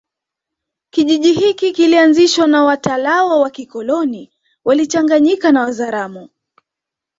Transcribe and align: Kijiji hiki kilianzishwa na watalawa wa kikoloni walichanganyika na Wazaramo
Kijiji 0.89 1.33
hiki 1.33 1.71
kilianzishwa 1.71 2.47
na 2.47 2.63
watalawa 2.63 3.39
wa 3.39 3.49
kikoloni 3.49 4.31
walichanganyika 4.65 5.51
na 5.51 5.61
Wazaramo 5.61 6.29